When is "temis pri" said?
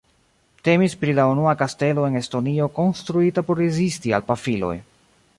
0.67-1.11